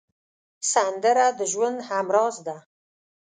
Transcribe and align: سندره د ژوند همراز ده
سندره 0.71 1.27
د 1.37 1.39
ژوند 1.51 1.77
همراز 1.89 2.35
ده 2.47 2.57